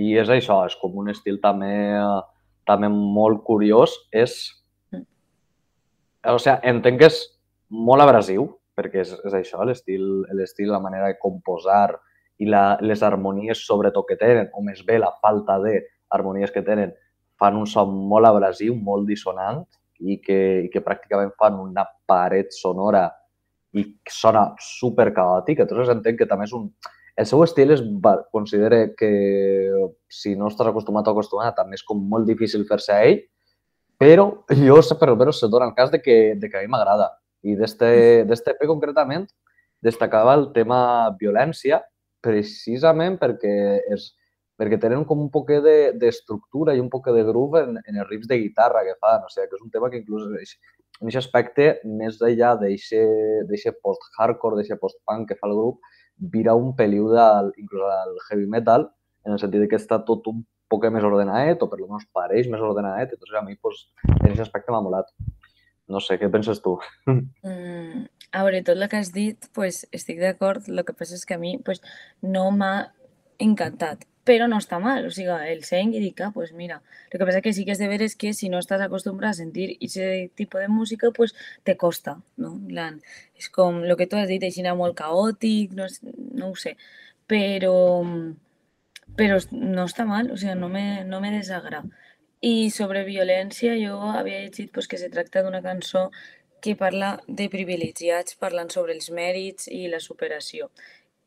I 0.00 0.14
és 0.22 0.30
això, 0.32 0.62
és 0.66 0.76
com 0.80 0.96
un 1.02 1.10
estil 1.12 1.40
també, 1.42 1.72
uh, 2.00 2.22
també 2.68 2.88
molt 2.90 3.44
curiós. 3.46 3.96
És... 4.12 4.38
O 6.28 6.36
sigui, 6.38 6.56
entenc 6.68 7.00
que 7.00 7.08
és 7.08 7.20
molt 7.70 8.04
abrasiu, 8.04 8.46
perquè 8.76 9.04
és, 9.04 9.12
és 9.28 9.36
això, 9.36 9.64
l'estil, 9.64 10.68
la 10.68 10.80
manera 10.82 11.08
de 11.08 11.18
composar 11.20 11.94
i 12.40 12.48
la, 12.48 12.78
les 12.80 13.02
harmonies 13.04 13.62
sobretot 13.68 14.08
que 14.08 14.18
tenen, 14.20 14.48
o 14.56 14.64
més 14.64 14.80
bé 14.86 14.98
la 15.00 15.12
falta 15.20 15.58
de 15.60 15.78
harmonies 16.12 16.52
que 16.52 16.64
tenen, 16.64 16.92
fan 17.40 17.56
un 17.56 17.68
son 17.68 17.92
molt 18.08 18.28
abrasiu, 18.28 18.74
molt 18.76 19.08
dissonant, 19.08 19.62
i 20.00 20.18
que, 20.24 20.38
i 20.66 20.70
que 20.72 20.82
pràcticament 20.84 21.32
fan 21.38 21.58
una 21.60 21.84
paret 22.08 22.54
sonora 22.56 23.06
i 23.76 23.84
sona 24.10 24.50
super 24.60 25.10
caòtic. 25.14 25.62
Entonces 25.62 25.92
entenc 25.92 26.18
que 26.20 26.28
també 26.30 26.48
és 26.48 26.56
un... 26.56 26.70
El 27.20 27.26
seu 27.28 27.42
estil 27.44 27.74
es 27.74 27.82
considera 28.32 28.78
que 28.96 29.10
si 30.08 30.36
no 30.38 30.48
estàs 30.48 30.70
acostumat 30.70 31.08
o 31.08 31.12
acostumat 31.12 31.56
també 31.58 31.76
és 31.76 31.84
com 31.84 32.00
molt 32.00 32.26
difícil 32.26 32.64
fer-se 32.68 32.94
a 32.94 33.02
ell, 33.04 33.20
però 34.00 34.30
jo 34.56 34.78
per 34.96 35.10
almenys 35.10 35.42
se 35.42 35.50
dona 35.52 35.68
el 35.68 35.74
cas 35.76 35.90
de 35.92 36.00
que, 36.00 36.34
de 36.40 36.48
que 36.48 36.58
a 36.58 36.64
mi 36.64 36.72
m'agrada. 36.72 37.10
I 37.44 37.56
d'este 37.56 38.54
EP 38.54 38.64
concretament 38.68 39.26
destacava 39.84 40.34
el 40.36 40.50
tema 40.56 41.10
violència 41.20 41.80
precisament 42.24 43.16
perquè 43.20 43.52
és, 43.92 44.10
perquè 44.60 44.76
tenen 44.76 45.06
com 45.08 45.22
un 45.22 45.30
poc 45.32 45.54
d'estructura 45.64 46.74
i 46.76 46.82
un 46.82 46.90
poc 46.92 47.08
de 47.16 47.24
groove 47.24 47.62
en, 47.64 47.78
en 47.80 48.00
els 48.02 48.08
riffs 48.10 48.28
de 48.28 48.36
guitarra 48.42 48.84
que 48.84 48.98
fan. 49.00 49.24
O 49.24 49.32
sigui, 49.32 49.48
que 49.48 49.56
és 49.56 49.64
un 49.64 49.72
tema 49.72 49.88
que 49.88 50.02
inclús 50.02 50.26
en 50.28 50.36
aquest 50.36 51.20
aspecte, 51.22 51.70
més 51.88 52.20
enllà 52.20 52.52
d'aquest 52.60 53.80
post-hardcore, 53.80 54.58
d'aquest 54.58 54.82
post-punk 54.82 55.30
que 55.30 55.38
fa 55.40 55.48
el 55.48 55.56
grup, 55.56 55.80
vira 56.34 56.52
un 56.58 56.74
peliu 56.76 57.08
del, 57.08 57.54
inclús 57.62 57.88
al 57.88 58.12
heavy 58.26 58.44
metal, 58.52 58.90
en 59.24 59.36
el 59.36 59.40
sentit 59.40 59.64
que 59.70 59.80
està 59.80 60.02
tot 60.04 60.28
un 60.28 60.44
poc 60.70 60.84
més 60.92 61.08
ordenadet, 61.08 61.64
o 61.64 61.70
per 61.70 61.80
almenys 61.80 62.04
pareix 62.12 62.52
més 62.52 62.60
ordenadet, 62.60 63.16
entonces 63.16 63.40
a 63.40 63.44
mi 63.46 63.56
pues, 63.56 63.86
en 64.12 64.28
aquest 64.28 64.44
aspecte 64.44 64.76
m'ha 64.76 64.84
molat. 64.84 65.08
No 65.90 66.04
sé, 66.04 66.20
què 66.20 66.28
penses 66.32 66.60
tu? 66.60 66.76
Mm, 67.48 68.04
a 68.36 68.44
veure, 68.44 68.60
tot 68.62 68.76
el 68.76 68.86
que 68.92 69.00
has 69.00 69.08
dit, 69.16 69.48
pues, 69.56 69.86
estic 69.96 70.20
d'acord, 70.20 70.68
el 70.68 70.84
que 70.84 70.94
passa 70.94 71.16
és 71.16 71.24
que 71.26 71.34
a 71.34 71.40
mi 71.40 71.56
pues, 71.64 71.80
no 72.22 72.50
m'ha 72.54 72.74
encantat 73.40 74.04
però 74.30 74.46
no 74.46 74.60
està 74.62 74.78
mal, 74.78 75.08
o 75.08 75.10
sigui, 75.10 75.34
el 75.50 75.64
seny 75.66 75.96
i 75.98 76.00
dic, 76.04 76.20
ah, 76.22 76.30
pues 76.34 76.52
mira, 76.54 76.78
el 77.10 77.18
que 77.18 77.26
passa 77.26 77.40
que 77.42 77.52
sí 77.56 77.64
que 77.66 77.74
és 77.74 77.80
de 77.82 77.88
veres 77.90 78.14
que 78.14 78.30
si 78.36 78.50
no 78.52 78.60
estàs 78.62 78.84
acostumbrat 78.84 79.34
a 79.34 79.38
sentir 79.40 79.72
aquest 79.72 80.36
tipus 80.38 80.62
de 80.62 80.68
música, 80.70 81.10
pues 81.16 81.34
te 81.66 81.74
costa, 81.80 82.20
no? 82.38 82.52
Plan, 82.68 83.00
és 83.34 83.50
com 83.50 83.82
el 83.82 83.96
que 83.98 84.06
tu 84.06 84.20
has 84.20 84.30
dit, 84.30 84.46
així 84.46 84.62
molt 84.78 84.94
caòtic, 85.00 85.74
no, 85.74 85.88
no 86.38 86.52
ho 86.52 86.54
sé, 86.54 86.76
però, 87.26 87.74
però 89.18 89.40
no 89.50 89.88
està 89.90 90.06
mal, 90.06 90.30
o 90.30 90.38
sigui, 90.38 90.54
no 90.60 90.70
me, 90.70 91.02
no 91.10 91.20
me 91.20 91.34
desagrada. 91.34 91.90
I 92.40 92.70
sobre 92.72 93.02
violència 93.04 93.74
jo 93.76 93.98
havia 94.14 94.38
llegit 94.44 94.70
pues, 94.72 94.86
que 94.88 94.96
se 94.96 95.10
tracta 95.10 95.42
d'una 95.42 95.60
cançó 95.60 96.08
que 96.60 96.76
parla 96.76 97.18
de 97.26 97.48
privilegiats 97.52 98.36
parlant 98.40 98.70
sobre 98.72 98.94
els 98.94 99.10
mèrits 99.10 99.68
i 99.72 99.88
la 99.92 100.00
superació. 100.00 100.70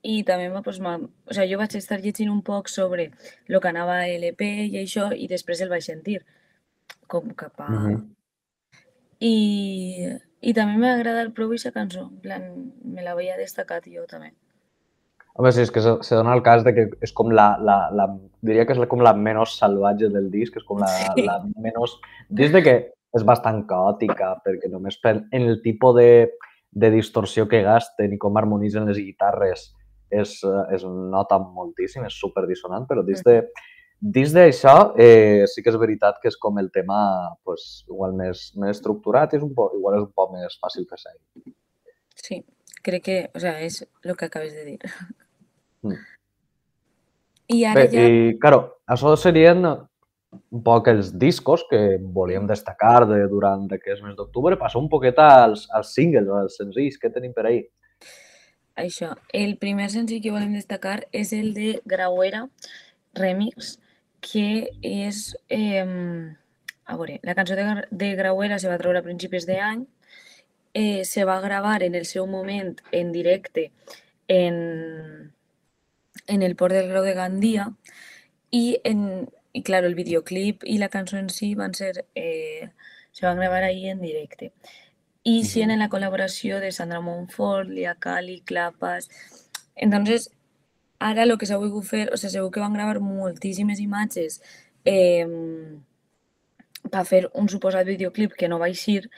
I 0.03 0.23
també 0.27 0.49
pues, 0.63 0.79
o 0.83 1.33
sigui, 1.33 1.51
jo 1.53 1.59
vaig 1.61 1.75
estar 1.79 1.99
llegint 2.03 2.31
un 2.31 2.41
poc 2.43 2.67
sobre 2.67 3.07
el 3.47 3.59
que 3.63 3.69
anava 3.69 4.01
a 4.03 4.17
l'EP 4.19 4.41
i 4.43 4.81
això, 4.81 5.07
i 5.15 5.29
després 5.31 5.61
el 5.63 5.71
vaig 5.71 5.85
sentir 5.85 6.19
com 7.07 7.31
cap 7.39 7.61
a... 7.61 7.69
Mm 7.69 7.85
-hmm. 7.85 8.01
I, 9.23 9.35
I 10.41 10.53
també 10.53 10.77
m'ha 10.77 10.95
agradat 10.97 11.33
prou 11.33 11.47
aquesta 11.47 11.71
cançó. 11.71 12.01
En 12.11 12.19
plan, 12.19 12.41
me 12.83 13.03
l'havia 13.03 13.37
destacat 13.37 13.85
jo 13.87 14.03
també. 14.09 14.33
Home, 15.35 15.51
sí, 15.51 15.61
és 15.61 15.71
que 15.71 15.81
se, 15.81 15.95
se 16.01 16.15
dona 16.15 16.33
el 16.33 16.43
cas 16.43 16.63
de 16.63 16.73
que 16.73 16.89
és 17.01 17.13
com 17.13 17.31
la, 17.31 17.57
la, 17.57 17.89
la 17.89 18.05
diria 18.41 18.65
que 18.65 18.73
és 18.73 18.89
com 18.89 19.01
la 19.01 19.13
menys 19.13 19.57
salvatge 19.57 20.09
del 20.09 20.29
disc, 20.29 20.57
és 20.57 20.63
com 20.63 20.79
la, 20.79 20.87
sí. 20.87 21.25
la 21.25 21.39
menys... 21.55 21.95
Des 22.29 22.51
de 22.51 22.61
que 22.61 22.75
és 23.17 23.23
bastant 23.23 23.63
caòtica, 23.69 24.41
perquè 24.45 24.69
només 24.69 24.97
per, 25.01 25.23
en 25.31 25.41
el 25.41 25.61
tipus 25.61 25.95
de, 25.95 26.09
de 26.71 26.91
distorsió 26.91 27.47
que 27.47 27.63
gasten 27.65 28.13
i 28.13 28.17
com 28.21 28.37
harmonitzen 28.37 28.85
les 28.89 28.97
guitarres 28.97 29.71
es, 30.21 30.39
es 30.75 30.83
nota 30.85 31.39
moltíssim, 31.41 32.05
és 32.07 32.17
super 32.19 32.45
dissonant, 32.49 32.87
però 32.89 33.03
dins 33.05 33.23
de, 33.25 33.39
dins 34.03 34.33
d'això, 34.35 34.75
eh, 34.99 35.45
sí 35.47 35.63
que 35.63 35.71
és 35.71 35.79
veritat 35.79 36.19
que 36.21 36.31
és 36.31 36.37
com 36.39 36.57
el 36.59 36.69
tema 36.75 36.99
pues, 37.43 37.85
igual 37.87 38.15
més, 38.17 38.49
més 38.59 38.77
estructurat 38.77 39.33
i 39.33 39.39
és 39.39 39.45
un 39.45 39.53
poc, 39.55 39.77
igual 39.79 39.99
és 39.99 40.07
un 40.07 40.11
poc 40.15 40.33
més 40.35 40.57
fàcil 40.61 40.87
fer 40.89 40.99
seguir. 41.01 41.55
Sí, 42.19 42.41
crec 42.83 43.05
que, 43.07 43.17
o 43.33 43.41
sea, 43.41 43.57
és 43.63 43.81
el 44.03 44.17
que 44.19 44.27
acabes 44.29 44.53
de 44.53 44.65
dir. 44.67 44.93
Mm. 45.83 46.03
I 47.53 47.63
ara 47.69 47.81
Bé, 47.81 47.89
ja... 47.91 48.03
i, 48.07 48.35
claro, 48.39 48.61
això 48.91 49.15
serien 49.19 49.65
un 49.67 50.63
poc 50.65 50.87
els 50.91 51.11
discos 51.19 51.63
que 51.69 51.97
volíem 52.15 52.47
destacar 52.49 53.05
de, 53.09 53.21
durant 53.31 53.65
aquest 53.75 54.03
mes 54.03 54.15
d'octubre. 54.17 54.57
Passa 54.59 54.79
un 54.79 54.89
poquet 54.91 55.19
als, 55.21 55.67
als 55.75 55.93
singles, 55.95 56.29
als 56.41 56.57
senzills 56.59 56.99
que 56.99 57.11
tenim 57.13 57.33
per 57.35 57.47
ahir. 57.47 57.65
Això, 58.75 59.13
el 59.33 59.57
primer 59.61 59.89
senzill 59.93 60.21
que 60.23 60.31
volem 60.33 60.55
destacar 60.57 61.03
és 61.11 61.33
el 61.37 61.53
de 61.53 61.81
Grauera 61.85 62.47
Remix, 63.13 63.77
que 64.21 64.69
és... 64.81 65.35
Eh, 65.49 65.85
a 66.85 66.97
veure, 66.99 67.19
la 67.23 67.35
cançó 67.35 67.55
de, 67.55 67.65
de 67.91 68.15
Grauera 68.19 68.57
se 68.59 68.67
va 68.67 68.79
treure 68.81 68.99
a 68.99 69.05
principis 69.05 69.45
d'any, 69.47 69.85
eh, 70.73 71.05
se 71.05 71.23
va 71.23 71.39
gravar 71.41 71.83
en 71.83 71.95
el 71.95 72.05
seu 72.05 72.25
moment 72.27 72.75
en 72.91 73.11
directe 73.11 73.71
en, 74.27 75.33
en 76.27 76.41
el 76.41 76.55
port 76.55 76.73
del 76.73 76.89
Grau 76.89 77.03
de 77.03 77.13
Gandia 77.13 77.69
i, 78.51 78.79
en, 78.83 79.29
i 79.53 79.63
claro, 79.63 79.87
el 79.87 79.95
videoclip 79.95 80.65
i 80.65 80.77
la 80.81 80.89
cançó 80.89 81.17
en 81.17 81.29
si 81.29 81.53
van 81.55 81.73
ser, 81.73 82.05
eh, 82.15 82.71
se 83.11 83.25
van 83.25 83.37
gravar 83.37 83.63
ahí 83.63 83.87
en 83.89 84.01
directe. 84.01 84.51
Y 85.23 85.39
uh 85.39 85.43
-huh. 85.43 85.53
tienen 85.53 85.79
la 85.79 85.89
colaboració 85.89 86.59
de 86.59 86.71
Sandra 86.71 87.01
Monfort, 87.01 87.69
Lia 87.69 87.95
Cali, 87.95 88.41
Clapas... 88.41 89.09
Entonces, 89.75 90.29
ara 90.99 91.23
el 91.23 91.37
que 91.37 91.45
s'ha 91.45 91.57
volgut 91.57 91.85
fer, 91.85 92.09
o 92.13 92.17
sigui, 92.17 92.31
segur 92.31 92.51
que 92.51 92.61
van 92.63 92.73
gravar 92.73 92.99
moltíssimes 92.99 93.79
imatges 93.79 94.41
eh, 94.85 95.27
per 96.91 97.05
fer 97.05 97.23
un 97.33 97.49
suposat 97.49 97.87
videoclip 97.87 98.35
que 98.39 98.47
no 98.47 98.59
va 98.59 98.69
eixir 98.71 99.09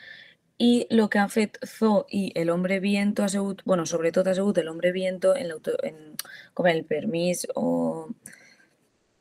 i 0.57 0.87
el 0.89 1.03
que 1.09 1.19
han 1.19 1.29
fet 1.29 1.59
Zo 1.67 2.05
i 2.09 2.31
el 2.41 2.49
Hombre 2.49 2.79
Viento 2.79 3.23
ha 3.23 3.29
sigut, 3.29 3.61
bueno, 3.65 3.85
sobretot 3.85 4.27
ha 4.27 4.35
sigut 4.35 4.57
el 4.57 4.69
Hombre 4.69 4.91
Viento 4.91 5.35
en, 5.35 5.51
en 5.83 5.97
com 6.53 6.67
el 6.67 6.85
permís 6.85 7.45
o 7.55 8.09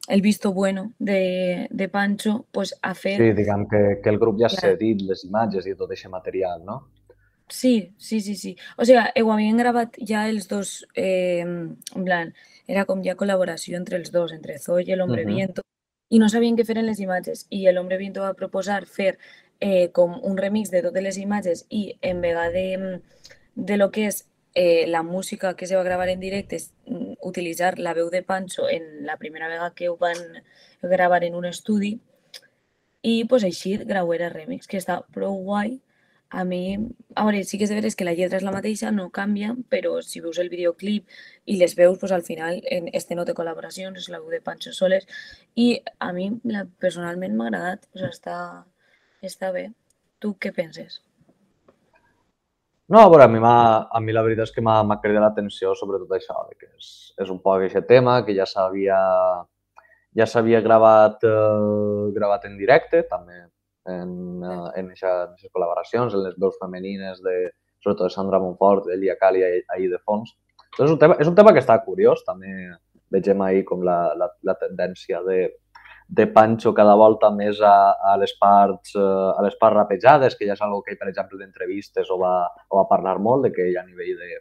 el 0.08 0.20
visto 0.20 0.52
bueno 0.52 0.92
de, 0.98 1.66
de 1.70 1.88
Pancho, 1.88 2.46
pues 2.50 2.74
ha 2.82 2.94
fet... 2.94 3.16
Sí, 3.16 3.32
diguem 3.32 3.66
que, 3.68 4.00
que 4.02 4.10
el 4.10 4.18
grup 4.18 4.40
ja 4.40 4.50
ha 4.50 4.52
cedit 4.52 5.02
les 5.02 5.24
imatges 5.24 5.66
i 5.66 5.74
tot 5.78 5.90
aquest 5.90 6.12
material, 6.12 6.64
no? 6.64 6.82
Sí, 7.48 7.94
sí, 7.98 8.20
sí, 8.20 8.36
sí. 8.36 8.56
O 8.76 8.84
sigui, 8.84 9.00
ho 9.22 9.32
havien 9.32 9.60
gravat 9.60 9.96
ja 10.00 10.26
els 10.28 10.48
dos, 10.48 10.86
eh, 10.96 11.44
en 11.44 12.04
plan, 12.04 12.32
era 12.66 12.84
com 12.88 13.02
ja 13.04 13.16
col·laboració 13.16 13.76
entre 13.76 14.00
els 14.00 14.12
dos, 14.12 14.32
entre 14.32 14.58
Zoe 14.58 14.84
i 14.84 14.92
el 14.92 15.00
Hombre 15.00 15.24
uh 15.24 15.28
-huh. 15.28 15.34
Viento, 15.34 15.62
i 16.08 16.18
no 16.18 16.28
sabien 16.28 16.56
què 16.56 16.64
fer 16.64 16.78
en 16.78 16.86
les 16.86 17.00
imatges. 17.00 17.46
I 17.50 17.66
el 17.66 17.78
Hombre 17.78 17.98
Viento 17.98 18.20
va 18.22 18.34
proposar 18.34 18.86
fer 18.86 19.18
eh, 19.60 19.90
com 19.92 20.18
un 20.22 20.36
remix 20.36 20.70
de 20.70 20.82
totes 20.82 21.02
les 21.02 21.18
imatges 21.18 21.66
i 21.68 21.96
en 22.02 22.20
vegada 22.20 22.50
de, 22.50 23.00
de 23.54 23.76
lo 23.76 23.90
que 23.90 24.06
és 24.06 24.26
eh, 24.54 24.86
la 24.86 25.02
música 25.02 25.54
que 25.56 25.66
se 25.66 25.76
va 25.76 25.82
gravar 25.82 26.08
en 26.08 26.20
directe 26.20 26.56
és 26.56 26.70
mm, 26.86 27.18
utilitzar 27.26 27.78
la 27.78 27.94
veu 27.94 28.10
de 28.10 28.22
Pancho 28.22 28.68
en 28.70 29.04
la 29.06 29.16
primera 29.18 29.48
vegada 29.48 29.74
que 29.74 29.88
ho 29.88 29.96
van 29.96 30.20
gravar 30.82 31.24
en 31.24 31.34
un 31.34 31.44
estudi 31.44 31.98
i 33.02 33.24
pues, 33.28 33.44
així 33.44 33.76
Grauera 33.84 34.30
Remix, 34.32 34.66
que 34.70 34.78
està 34.80 35.02
prou 35.12 35.42
guai. 35.44 35.74
A 36.34 36.42
mi, 36.48 36.78
a 37.14 37.24
veure, 37.26 37.42
sí 37.46 37.58
que 37.60 37.66
és 37.66 37.70
de 37.70 37.76
veres 37.78 37.94
que 37.94 38.06
la 38.06 38.14
lletra 38.16 38.40
és 38.40 38.46
la 38.46 38.54
mateixa, 38.54 38.90
no 38.90 39.10
canvia, 39.14 39.52
però 39.70 39.98
si 40.02 40.22
veus 40.24 40.40
el 40.42 40.48
videoclip 40.50 41.12
i 41.46 41.58
les 41.60 41.76
veus, 41.78 41.98
pues, 42.00 42.14
al 42.16 42.24
final 42.26 42.62
en 42.64 42.88
este 42.92 43.14
no 43.14 43.26
té 43.28 43.34
col·laboracions, 43.36 44.00
és 44.00 44.08
la 44.10 44.22
veu 44.22 44.32
de 44.32 44.40
Pancho 44.42 44.72
Soles 44.72 45.06
i 45.54 45.68
a 46.00 46.12
mi 46.16 46.30
la, 46.50 46.64
personalment 46.80 47.36
m'ha 47.36 47.50
agradat, 47.52 47.86
o 47.92 48.00
sigui, 48.00 48.10
està, 48.10 48.38
està 49.22 49.52
bé. 49.54 49.68
Tu 50.18 50.32
què 50.40 50.54
penses? 50.56 51.02
No, 52.92 53.00
a 53.00 53.08
veure, 53.08 53.24
a 53.24 53.28
mi, 53.32 53.38
a 53.40 54.00
mi 54.04 54.12
la 54.12 54.22
veritat 54.26 54.50
és 54.50 54.52
que 54.52 54.62
m'ha 54.64 55.00
cridat 55.00 55.24
l'atenció 55.24 55.72
sobretot 55.78 56.10
això, 56.12 56.36
que 56.58 56.68
és, 56.68 56.88
és 57.24 57.30
un 57.32 57.40
poc 57.40 57.64
aquest 57.64 57.88
tema 57.88 58.18
que 58.26 58.36
ja 58.36 58.44
s'havia 58.44 58.98
ja 60.14 60.26
s'havia 60.30 60.60
gravat, 60.60 61.24
eh, 61.24 62.12
gravat 62.14 62.44
en 62.46 62.56
directe, 62.58 63.02
també 63.10 63.40
en, 63.90 64.10
eh, 64.44 64.70
en 64.80 64.90
aquestes 64.92 65.50
col·laboracions, 65.50 66.14
en 66.14 66.24
les 66.26 66.36
veus 66.38 66.56
femenines 66.60 67.20
de, 67.24 67.50
sobretot 67.82 68.08
de 68.08 68.14
Sandra 68.14 68.38
Montfort, 68.38 68.86
d'Elia 68.86 69.16
Cali 69.20 69.42
ahir 69.44 69.90
de 69.90 70.00
fons. 70.04 70.36
Doncs 70.78 70.88
és 70.88 70.94
un 70.94 71.00
tema, 71.00 71.16
és 71.20 71.30
un 71.30 71.34
tema 71.34 71.52
que 71.52 71.62
està 71.64 71.76
curiós, 71.84 72.22
també 72.26 72.52
vegem 73.14 73.42
ahir 73.42 73.64
com 73.64 73.82
la, 73.86 74.14
la, 74.18 74.30
la 74.42 74.54
tendència 74.60 75.20
de, 75.26 75.48
de 76.14 76.26
Pancho 76.28 76.72
cada 76.74 76.94
volta 76.94 77.30
més 77.34 77.58
a, 77.64 77.74
a 78.12 78.14
les 78.20 78.34
parts 78.38 78.94
eh, 78.94 79.02
a 79.02 79.42
les 79.42 79.56
parts 79.58 79.74
rapejades, 79.74 80.36
que 80.38 80.46
ja 80.46 80.54
és 80.54 80.62
una 80.62 80.78
que, 80.86 80.94
per 81.00 81.08
exemple, 81.10 81.38
d'entrevistes 81.40 82.10
o, 82.14 82.18
va, 82.20 82.34
o 82.70 82.78
va 82.78 82.88
parlar 82.90 83.16
molt, 83.18 83.48
de 83.48 83.50
que 83.56 83.66
ja 83.72 83.82
a 83.82 83.88
nivell 83.88 84.14
de, 84.20 84.38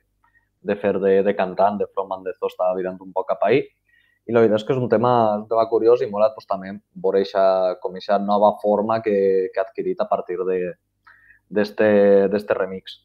de 0.69 0.75
fer 0.77 0.99
de, 1.01 1.15
de 1.25 1.33
cantant, 1.35 1.79
de 1.79 1.87
frontman 1.89 2.23
de 2.27 2.35
Zo, 2.37 2.51
estava 2.51 2.77
virant 2.77 2.99
un 3.01 3.11
poc 3.15 3.31
cap 3.31 3.41
ahí. 3.47 3.63
I 4.23 4.35
la 4.35 4.43
veritat 4.43 4.61
és 4.61 4.67
que 4.67 4.75
és 4.75 4.79
un 4.79 4.91
tema, 4.91 5.13
un 5.41 5.47
tema 5.49 5.65
curiós 5.71 6.03
i 6.03 6.09
mola 6.11 6.29
pues, 6.35 6.45
també 6.47 6.75
veure 7.03 7.23
eixa, 7.23 7.43
com 7.81 7.97
aquesta 7.97 8.21
nova 8.21 8.53
forma 8.61 9.01
que, 9.03 9.49
que 9.51 9.59
ha 9.59 9.65
adquirit 9.65 9.99
a 9.99 10.07
partir 10.07 10.37
d'este 11.49 12.59
remix. 12.59 13.01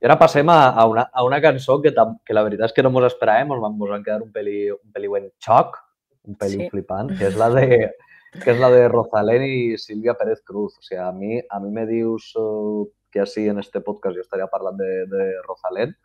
I 0.00 0.06
ara 0.08 0.20
passem 0.20 0.48
a, 0.52 0.60
a, 0.70 0.86
una, 0.88 1.08
a 1.12 1.24
una 1.24 1.40
cançó 1.40 1.80
que, 1.82 1.92
que 1.96 2.36
la 2.36 2.44
veritat 2.44 2.70
és 2.70 2.76
que 2.76 2.84
no 2.84 2.92
ens 2.94 3.08
esperàvem, 3.10 3.56
ens 3.56 3.64
vam 3.64 4.04
quedar 4.04 4.22
un 4.22 4.30
peli, 4.32 4.70
un 4.72 4.92
peli 4.94 5.10
en 5.18 5.32
xoc, 5.42 5.80
un 6.28 6.36
pelín 6.36 6.66
sí. 6.66 6.70
flipant, 6.72 7.12
que 7.18 7.28
és 7.30 7.38
la 7.40 7.50
de 7.56 7.90
que 8.30 8.52
és 8.52 8.60
la 8.62 8.70
de 8.70 8.84
Rosalén 8.88 9.42
i 9.42 9.78
Silvia 9.78 10.14
Pérez 10.14 10.42
Cruz. 10.46 10.76
O 10.78 10.84
sigui, 10.84 11.00
a 11.02 11.10
mi, 11.12 11.40
a 11.40 11.58
mi 11.62 11.72
me 11.74 11.86
dius 11.86 12.30
que 13.10 13.24
així 13.24 13.48
en 13.50 13.58
este 13.58 13.80
podcast 13.82 14.14
jo 14.16 14.22
estaria 14.22 14.46
parlant 14.50 14.78
de, 14.78 14.90
de 15.10 15.24
Rosalén 15.46 15.96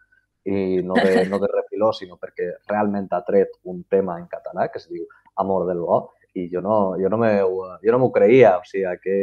i 0.45 0.81
no 0.85 0.97
de, 0.97 1.25
no 1.31 1.39
de 1.41 1.49
refiló, 1.51 1.91
sinó 1.93 2.17
perquè 2.21 2.51
realment 2.69 3.11
ha 3.13 3.21
tret 3.25 3.53
un 3.63 3.83
tema 3.89 4.17
en 4.19 4.25
català 4.31 4.69
que 4.71 4.81
es 4.81 4.89
diu 4.89 5.05
Amor 5.41 5.67
del 5.69 5.83
Bo 5.85 5.99
i 6.35 6.47
jo 6.51 6.61
no, 6.61 6.95
jo 6.99 7.09
no 7.09 7.19
jo 7.21 7.91
no 7.93 7.99
m'ho 8.01 8.11
creia. 8.11 8.57
O 8.57 8.65
sigui, 8.65 8.89
que, 9.03 9.19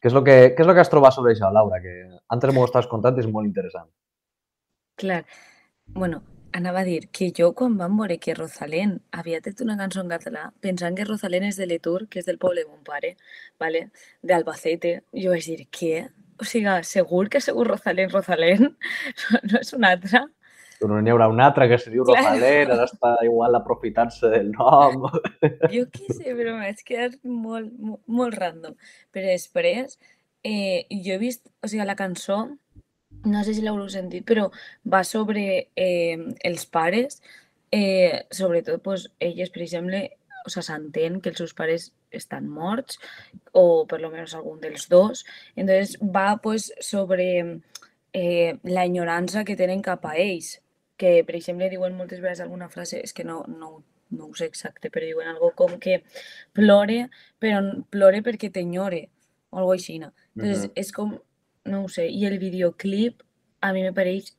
què 0.00 0.12
és, 0.12 0.14
el 0.14 0.24
que, 0.26 0.36
què 0.56 0.64
és 0.64 0.68
el 0.68 0.74
que 0.76 0.84
has 0.84 0.92
trobat 0.92 1.16
sobre 1.16 1.32
això, 1.32 1.50
Laura? 1.52 1.80
Que 1.80 1.96
antes 2.28 2.52
m'ho 2.54 2.66
estàs 2.68 2.88
contant 2.90 3.16
i 3.16 3.24
és 3.24 3.30
molt 3.30 3.48
interessant. 3.48 3.88
Clar. 5.00 5.24
Bueno, 5.96 6.20
Anava 6.52 6.80
a 6.80 6.84
dir 6.84 7.08
que 7.14 7.28
jo 7.36 7.52
quan 7.54 7.76
vam 7.78 7.98
veure 8.00 8.16
que 8.18 8.34
Rosalén 8.34 8.96
havia 9.14 9.38
tret 9.44 9.60
una 9.62 9.76
cançó 9.78 10.02
en 10.02 10.08
català, 10.10 10.48
pensant 10.64 10.96
que 10.98 11.06
Rosalén 11.06 11.46
és 11.46 11.60
de 11.60 11.68
l'Etur, 11.70 12.08
que 12.10 12.18
és 12.18 12.26
del 12.26 12.40
poble 12.42 12.64
de 12.64 12.70
mon 12.70 12.82
pare, 12.86 13.12
vale? 13.62 13.84
d'Albacete, 14.26 14.96
jo 15.14 15.30
vaig 15.30 15.46
dir, 15.46 15.68
què? 15.70 16.08
O 16.42 16.48
sigui, 16.48 16.74
segur 16.88 17.28
que 17.30 17.40
segur 17.44 17.68
Rosalén, 17.68 18.10
Rosalén? 18.10 18.74
No 19.50 19.60
és 19.60 19.72
una 19.78 19.92
altra? 19.94 20.24
No 20.80 20.96
n'hi 20.96 21.12
haurà 21.12 21.28
una 21.30 21.46
altra 21.50 21.68
que 21.70 21.78
se 21.78 21.92
diu 21.92 22.02
Rosalén, 22.08 22.72
ara 22.74 22.88
està 22.88 23.12
igual 23.28 23.54
aprofitant-se 23.54 24.32
del 24.34 24.50
nom. 24.56 25.06
Jo 25.74 25.84
què 25.92 26.08
sé, 26.08 26.34
però 26.34 26.56
m'haig 26.56 26.82
quedat 26.82 27.20
molt, 27.22 27.70
molt, 27.78 28.02
molt 28.10 28.40
random. 28.40 28.74
Però 29.14 29.28
després, 29.28 30.00
eh, 30.42 30.88
jo 30.90 31.14
he 31.14 31.22
vist, 31.22 31.46
o 31.62 31.70
sigui, 31.70 31.86
la 31.86 31.98
cançó 32.00 32.42
no 33.24 33.44
sé 33.44 33.54
si 33.54 33.62
l'haureu 33.64 33.88
sentit, 33.92 34.24
però 34.26 34.48
va 34.84 35.02
sobre 35.04 35.70
eh, 35.76 36.18
els 36.44 36.66
pares, 36.66 37.20
eh, 37.70 38.26
sobretot 38.30 38.82
pues, 38.82 39.10
elles, 39.20 39.50
per 39.50 39.62
exemple, 39.62 40.02
o 40.44 40.50
sea, 40.50 40.64
s'entén 40.64 41.20
que 41.20 41.30
els 41.32 41.38
seus 41.42 41.54
pares 41.54 41.90
estan 42.10 42.48
morts, 42.48 42.98
o 43.52 43.86
per 43.86 44.00
lo 44.00 44.10
menos 44.10 44.34
algun 44.34 44.60
dels 44.60 44.88
dos. 44.88 45.24
Entonces 45.54 45.98
va 46.00 46.40
pues, 46.42 46.72
sobre 46.80 47.60
eh, 48.12 48.58
la 48.64 48.86
ignorança 48.86 49.44
que 49.44 49.56
tenen 49.56 49.82
cap 49.82 50.06
a 50.06 50.16
ells, 50.16 50.58
que 51.00 51.22
per 51.24 51.36
exemple 51.36 51.70
diuen 51.72 51.96
moltes 51.96 52.20
vegades 52.20 52.42
alguna 52.44 52.68
frase, 52.68 53.00
és 53.00 53.14
que 53.16 53.24
no, 53.24 53.44
no, 53.48 53.82
no 54.10 54.26
ho 54.26 54.34
sé 54.36 54.50
exacte, 54.50 54.90
però 54.90 55.06
diuen 55.06 55.30
algo 55.30 55.52
com 55.56 55.78
que 55.80 56.02
plore, 56.56 57.06
però 57.40 57.62
plore 57.90 58.24
perquè 58.26 58.50
t'enyore, 58.52 59.06
o 59.50 59.58
alguna 59.58 59.78
així. 59.78 59.96
Entonces, 60.00 60.64
uh 60.64 60.68
-huh. 60.68 60.72
és 60.76 60.92
com 60.92 61.18
no 61.64 61.84
ho 61.84 61.88
sé, 61.88 62.08
i 62.08 62.26
el 62.26 62.38
videoclip 62.42 63.22
a 63.60 63.72
mi 63.72 63.82
me 63.84 63.92
pareix 63.92 64.32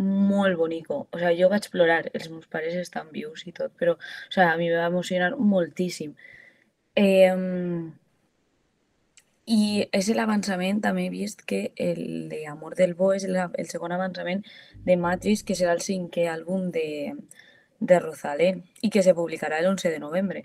molt 0.00 0.56
bonico. 0.56 1.06
O 1.12 1.18
sigui, 1.18 1.40
jo 1.42 1.48
vaig 1.52 1.68
plorar, 1.72 2.02
els 2.14 2.28
meus 2.32 2.46
pares 2.52 2.76
estan 2.80 3.10
vius 3.12 3.46
i 3.46 3.52
tot, 3.56 3.72
però 3.78 3.96
o 3.96 4.00
sigui, 4.32 4.46
a 4.46 4.56
mi 4.60 4.68
me 4.70 4.78
va 4.78 4.86
emocionar 4.92 5.34
moltíssim. 5.36 6.14
Eh, 6.96 7.34
I 9.50 9.62
és 9.98 10.08
l'avançament, 10.14 10.80
també 10.84 11.06
he 11.06 11.10
vist 11.10 11.42
que 11.46 11.72
el 11.76 12.28
de 12.30 12.44
Amor 12.46 12.76
del 12.78 12.94
Bo 12.94 13.12
és 13.16 13.24
el, 13.26 13.36
el 13.36 13.68
segon 13.68 13.92
avançament 13.92 14.44
de 14.86 14.96
Matrix, 14.96 15.42
que 15.42 15.56
serà 15.58 15.74
el 15.74 15.82
cinquè 15.82 16.28
àlbum 16.30 16.70
de, 16.70 17.16
de 17.80 17.98
Rosalén 17.98 18.62
i 18.82 18.90
que 18.94 19.02
se 19.02 19.14
publicarà 19.16 19.60
l'11 19.60 19.90
de 19.90 19.98
novembre. 19.98 20.44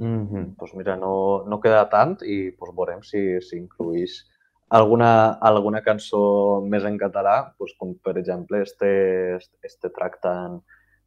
Mm 0.00 0.26
-hmm. 0.28 0.56
pues 0.56 0.74
mira, 0.74 0.96
no, 0.96 1.44
no 1.46 1.60
queda 1.60 1.88
tant 1.90 2.22
i 2.24 2.52
pues, 2.52 2.70
veurem 2.74 3.02
si, 3.02 3.40
si 3.42 3.58
incluís 3.58 4.24
alguna, 4.70 5.32
alguna 5.42 5.82
cançó 5.82 6.62
més 6.62 6.84
en 6.84 6.96
català, 6.96 7.54
pues, 7.58 7.74
com 7.78 7.94
per 7.98 8.16
exemple 8.16 8.62
este, 8.62 9.38
este 9.62 9.90
track 9.90 10.20
tan, 10.22 10.62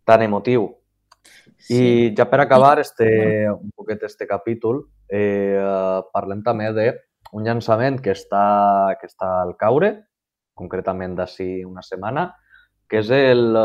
tan 0.05 0.21
emotiu. 0.21 0.67
Sí. 1.57 1.79
I 1.79 2.15
ja 2.15 2.29
per 2.29 2.41
acabar 2.41 2.79
este, 2.79 3.49
un 3.49 3.71
poquet 3.71 4.03
este 4.03 4.27
capítol, 4.27 4.83
eh, 5.07 5.57
parlem 6.13 6.43
també 6.43 6.69
d'un 6.75 7.43
llançament 7.47 8.01
que 8.03 8.11
està, 8.11 8.97
que 8.99 9.07
està 9.07 9.41
al 9.41 9.55
caure, 9.57 9.93
concretament 10.53 11.15
d'ací 11.15 11.63
una 11.65 11.81
setmana, 11.81 12.27
que 12.89 12.99
és 12.99 13.09
el, 13.09 13.55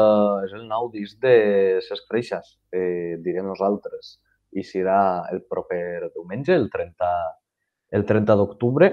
és 0.46 0.54
el 0.54 0.64
nou 0.70 0.88
disc 0.94 1.18
de 1.20 1.82
Cesc 1.84 2.06
Freixas, 2.08 2.54
eh, 2.72 3.18
direm 3.20 3.50
nosaltres, 3.50 4.20
i 4.52 4.64
serà 4.64 5.00
el 5.32 5.42
proper 5.48 6.08
diumenge, 6.14 6.54
el 6.54 6.68
30, 6.72 7.10
el 7.98 8.06
30 8.08 8.36
d'octubre, 8.40 8.90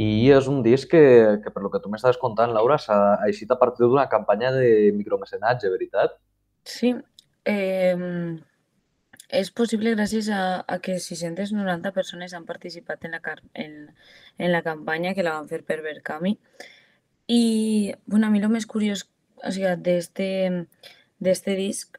i 0.00 0.30
és 0.34 0.48
un 0.50 0.62
disc 0.64 0.90
que, 0.90 1.04
que 1.42 1.52
per 1.54 1.62
lo 1.62 1.70
que 1.70 1.80
tu 1.82 1.90
m'estaves 1.90 2.18
contant, 2.18 2.50
Laura, 2.54 2.78
s'ha 2.82 2.98
eixit 3.28 3.52
a 3.54 3.58
partir 3.60 3.86
d'una 3.86 4.08
campanya 4.10 4.50
de 4.54 4.90
micromecenatge, 4.96 5.70
veritat? 5.70 6.16
Sí, 6.66 6.90
eh, 7.46 8.34
és 9.30 9.50
possible 9.54 9.94
gràcies 9.94 10.28
a, 10.34 10.42
a 10.66 10.80
que 10.82 10.98
690 10.98 11.94
persones 11.94 12.34
han 12.34 12.46
participat 12.48 13.06
en 13.06 13.14
la, 13.16 13.36
en, 13.54 13.74
en 14.38 14.52
la 14.52 14.62
campanya 14.66 15.14
que 15.14 15.22
la 15.26 15.36
van 15.38 15.50
fer 15.50 15.62
per 15.62 15.82
Berkami. 15.84 16.38
I, 17.30 17.94
bueno, 18.06 18.26
a 18.26 18.30
mi 18.30 18.42
el 18.42 18.50
més 18.52 18.66
curiós 18.68 19.06
o 19.44 19.52
sigui, 19.52 19.70
d'este 21.24 21.56
disc, 21.58 21.98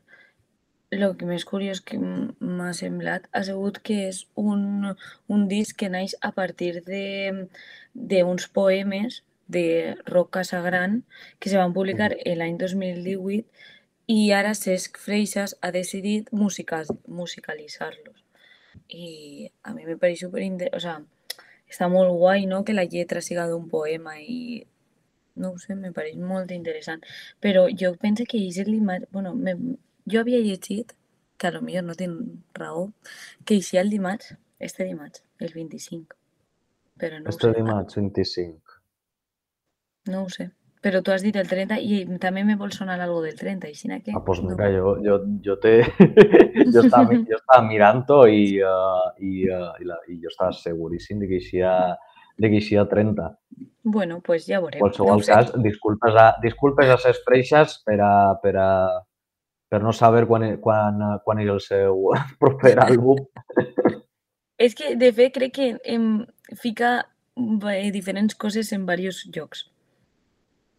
el 1.04 1.16
que 1.20 1.28
més 1.30 1.46
curiós 1.46 1.82
que 1.82 1.98
m'ha 2.00 2.72
semblat 2.78 3.28
ha 3.32 3.44
sigut 3.48 3.80
que 3.88 3.98
és 4.10 4.24
un, 4.36 4.92
un 5.28 5.48
disc 5.52 5.78
que 5.80 5.90
naix 5.90 6.16
a 6.22 6.32
partir 6.40 6.82
d'uns 6.86 8.48
poemes 8.60 9.22
de 9.48 9.96
Roc 10.06 10.32
Casagran 10.38 11.04
que 11.40 11.50
se 11.50 11.58
van 11.58 11.74
publicar 11.74 12.12
l'any 12.12 12.58
2018 12.58 13.46
i 14.08 14.32
ara 14.38 14.54
Cesc 14.54 15.00
Freixas 15.02 15.56
ha 15.62 15.72
decidit 15.74 16.30
musicalitzar-los. 16.32 18.22
I 18.90 19.50
a 19.64 19.74
mi 19.74 19.86
me 19.86 19.98
pareix 19.98 20.22
super 20.22 20.44
o 20.74 20.80
sea, 20.80 21.00
està 21.70 21.90
molt 21.90 22.14
guai, 22.14 22.46
no?, 22.46 22.64
que 22.64 22.78
la 22.78 22.86
lletra 22.86 23.22
siga 23.22 23.48
d'un 23.50 23.70
poema 23.70 24.20
i 24.22 24.66
no 25.36 25.52
ho 25.52 25.58
sé, 25.60 25.76
me 25.76 25.92
pareix 25.92 26.16
molt 26.18 26.52
interessant. 26.52 27.02
Però 27.42 27.66
jo 27.82 27.96
penso 28.02 28.24
que 28.30 28.40
és 28.48 28.62
l'imatge... 28.68 29.10
Bueno, 29.12 29.34
me, 29.36 29.56
jo 30.06 30.22
havia 30.22 30.42
llegit, 30.44 30.94
que 31.38 31.48
a 31.48 31.52
lo 31.52 31.62
millor 31.62 31.84
no 31.84 31.96
tinc 32.00 32.60
raó, 32.60 32.90
que 33.44 33.58
eixia 33.60 33.82
el 33.82 33.90
dimarts, 33.90 34.36
este 34.60 34.86
dimarts, 34.86 35.24
el 35.40 35.52
25. 35.54 36.16
Però 37.00 37.20
no 37.20 37.30
este 37.30 37.52
dimarts, 37.54 37.98
25. 38.00 38.80
No 40.12 40.24
ho 40.24 40.30
sé. 40.30 40.52
Però 40.86 41.02
tu 41.02 41.10
has 41.10 41.24
dit 41.26 41.36
el 41.40 41.48
30 41.50 41.80
i 41.82 41.96
també 42.22 42.44
me 42.46 42.56
vol 42.60 42.70
sonar 42.72 43.00
algo 43.02 43.18
del 43.24 43.34
30, 43.40 43.72
així 43.72 43.90
que... 44.04 44.14
Ah, 44.14 44.22
pues 44.24 44.42
mira, 44.46 44.68
no. 44.70 44.76
jo, 44.78 44.92
jo, 45.02 45.16
jo, 45.48 45.56
te... 45.58 45.80
jo, 46.74 46.84
estava, 46.84 47.10
jo 47.10 47.40
estava 47.40 47.64
mirant-ho 47.66 48.20
i, 48.30 48.44
uh, 48.62 49.08
i, 49.18 49.48
uh, 49.50 49.72
i, 49.82 49.88
la, 49.90 49.98
i 50.08 50.20
jo 50.22 50.30
estava 50.30 50.52
seguríssim 50.54 51.24
de 51.24 51.32
que 51.32 51.40
eixia, 51.42 51.74
de 52.38 52.52
que 52.52 52.62
eixia 52.62 52.86
30. 52.92 53.32
Bueno, 53.98 54.20
pues 54.22 54.46
ja 54.46 54.62
veurem. 54.62 54.78
En 54.78 54.86
qualsevol 54.86 55.24
no 55.24 55.26
cas, 55.26 55.50
disculpes 55.66 56.22
a, 56.22 56.28
disculpes 56.46 56.94
a 56.94 57.02
ses 57.02 57.24
freixes 57.26 57.80
per, 57.82 57.98
a, 58.06 58.14
per, 58.46 58.54
a, 58.62 58.70
per 59.70 59.82
no 59.84 59.94
saber 59.94 60.26
quan, 60.30 60.46
quan, 60.62 61.02
quan 61.24 61.42
és 61.42 61.50
el 61.52 61.62
seu 61.64 62.10
proper 62.42 62.76
àlbum. 62.86 63.24
és 64.58 64.76
que, 64.78 64.96
de 64.96 65.12
fet, 65.14 65.34
crec 65.36 65.56
que 65.58 65.70
em 65.84 66.10
fica 66.62 66.98
eh, 67.36 67.92
diferents 67.92 68.36
coses 68.36 68.72
en 68.74 68.86
diversos 68.86 69.32
llocs. 69.36 69.66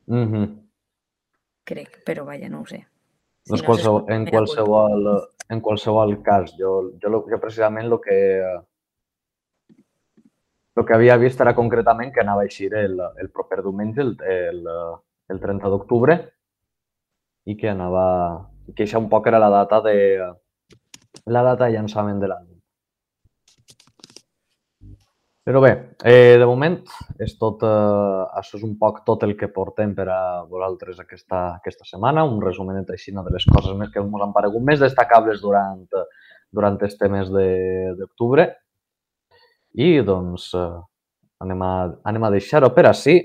Mm 0.06 0.26
-hmm. 0.32 0.54
Crec, 1.64 2.02
però 2.06 2.24
vaja, 2.24 2.48
no 2.48 2.60
ho 2.60 2.66
sé. 2.66 2.86
Si 3.42 3.50
doncs 3.50 3.62
no 3.62 3.66
qualsevol, 3.66 4.04
en, 4.08 4.26
qualsevol, 4.26 5.28
en 5.48 5.60
qualsevol 5.60 6.22
cas, 6.22 6.54
jo, 6.58 6.92
jo, 7.02 7.24
jo 7.30 7.38
precisament 7.40 7.86
el 7.86 8.00
que, 8.00 8.18
el 10.76 10.84
que 10.84 10.94
havia 10.94 11.16
vist 11.16 11.40
era 11.40 11.54
concretament 11.54 12.12
que 12.12 12.20
anava 12.20 12.42
a 12.42 12.44
eixir 12.44 12.72
el, 12.74 13.00
el 13.16 13.30
proper 13.30 13.62
diumenge, 13.62 14.00
el, 14.00 14.16
el, 14.22 14.66
el 15.28 15.40
30 15.40 15.68
d'octubre, 15.68 16.18
i 17.46 17.56
que 17.56 17.70
anava... 17.70 18.50
que 18.74 18.84
això 18.84 18.98
un 19.02 19.08
poc 19.12 19.26
era 19.30 19.38
la 19.42 19.52
data 19.52 19.80
de 19.84 19.96
la 21.26 21.42
data 21.42 21.66
de 21.66 21.72
llançament 21.74 22.20
de 22.20 22.30
l'àlbum. 22.30 22.56
Però 25.46 25.60
bé, 25.62 25.70
eh, 26.02 26.34
de 26.40 26.46
moment 26.46 26.80
és 27.22 27.36
tot, 27.38 27.60
eh, 27.62 28.22
això 28.40 28.56
és 28.58 28.64
un 28.66 28.72
poc 28.78 29.04
tot 29.06 29.22
el 29.22 29.36
que 29.38 29.46
portem 29.46 29.92
per 29.94 30.08
a 30.10 30.42
vosaltres 30.42 30.98
aquesta, 30.98 31.54
aquesta 31.60 31.86
setmana, 31.86 32.24
un 32.26 32.40
resumenet 32.42 32.90
així 32.90 33.14
de 33.14 33.22
les 33.30 33.46
coses 33.46 33.76
més 33.78 33.92
que 33.92 34.00
ens 34.02 34.22
han 34.22 34.32
paregut 34.34 34.62
més 34.66 34.80
destacables 34.80 35.40
durant, 35.40 35.86
durant 36.50 36.78
este 36.82 37.08
mes 37.08 37.30
d'octubre. 37.30 38.48
I 39.74 40.02
doncs 40.02 40.50
eh, 40.54 40.66
anem 41.46 41.62
a, 41.62 41.72
anem 42.10 42.24
a 42.24 42.30
deixar-ho 42.34 42.72
per 42.74 42.88
així. 42.90 43.20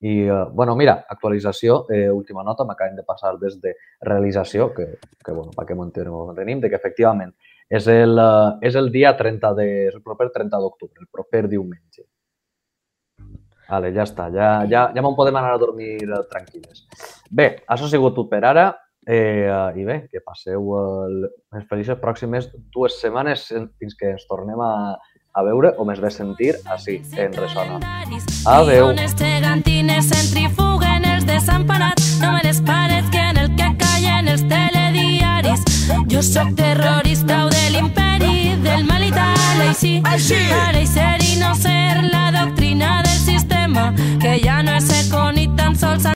I, 0.00 0.14
eh, 0.28 0.44
bueno, 0.52 0.76
mira, 0.76 1.04
actualització, 1.08 1.84
eh, 1.90 2.08
última 2.10 2.44
nota, 2.46 2.64
m'acaben 2.64 2.96
de 2.96 3.02
passar 3.02 3.34
des 3.38 3.60
de 3.60 3.74
realització, 4.00 4.72
que, 4.74 4.98
que 5.24 5.32
bueno, 5.32 5.50
per 5.56 5.66
què 5.66 5.74
m'ho 5.74 5.90
tenim, 5.90 6.60
de 6.60 6.70
que 6.70 6.78
efectivament 6.78 7.34
és 7.68 7.86
el, 7.92 8.18
eh, 8.18 8.68
és 8.68 8.76
el 8.76 8.90
dia 8.92 9.14
30 9.16 9.54
de, 9.54 9.68
el 9.92 10.02
proper 10.02 10.30
30 10.32 10.60
d'octubre, 10.62 10.96
el 11.00 11.08
proper 11.12 11.46
diumenge. 11.48 12.06
Vale, 13.68 13.92
ja 13.92 14.06
està, 14.08 14.30
ja, 14.32 14.64
ja, 14.64 14.86
ja 14.94 15.04
me'n 15.04 15.16
podem 15.16 15.36
anar 15.36 15.52
a 15.52 15.60
dormir 15.60 15.98
eh, 16.00 16.22
tranquil·les. 16.30 16.86
Bé, 17.30 17.50
això 17.68 17.84
ha 17.84 17.92
sigut 17.92 18.16
tot 18.16 18.30
per 18.30 18.44
ara. 18.48 18.70
Eh, 19.08 19.48
I 19.48 19.84
bé, 19.88 20.02
que 20.12 20.20
passeu 20.20 20.74
el, 20.76 21.22
les 21.54 21.64
felices 21.68 21.96
pròximes 22.00 22.50
dues 22.74 22.98
setmanes 23.00 23.46
fins 23.48 23.96
que 23.96 24.10
ens 24.12 24.26
tornem 24.28 24.60
a, 24.60 24.72
a 25.32 25.46
veure 25.46 25.72
o 25.80 25.88
més 25.88 26.00
bé 26.00 26.12
sentir 26.12 26.54
així, 26.68 27.00
en 27.16 27.36
Resona. 27.40 27.80
Adeu. 28.58 28.92
Centrifuguen 30.02 31.04
els 31.04 31.24
desemparats, 31.26 32.18
no 32.20 32.32
me 32.32 32.42
les 32.44 32.60
parets 32.60 33.08
que 33.10 33.18
en 33.18 33.38
el 33.38 33.48
que 33.56 33.68
callen 33.80 34.28
els 34.28 34.44
telediaris. 34.48 35.64
Jo 36.08 36.22
sóc 36.22 36.54
terrorista 36.56 37.44
o 37.46 37.50
de 37.50 37.70
l'imperi, 37.74 38.56
del 38.62 38.84
mal 38.84 39.02
i 39.04 39.10
tal, 39.10 39.62
així. 39.68 40.00
així. 40.04 40.38
Ara 40.68 40.80
i 40.80 40.86
ser 40.86 41.16
i 41.24 41.38
no 41.40 41.54
ser 41.54 42.04
la 42.12 42.30
doctrina 42.30 43.02
del 43.02 43.18
sistema, 43.18 43.92
que 44.20 44.38
ja 44.44 44.62
no 44.62 44.76
és 44.78 44.90
eco 45.00 45.30
ni 45.32 45.48
tan 45.56 45.76
sols 45.76 46.06